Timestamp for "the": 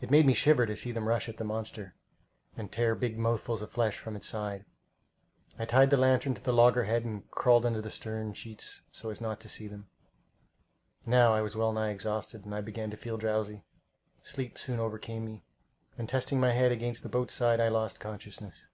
1.36-1.44, 5.90-5.98, 6.42-6.54, 7.82-7.90, 17.02-17.10